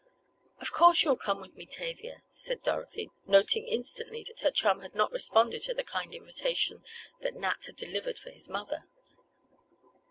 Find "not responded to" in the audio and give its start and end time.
4.95-5.75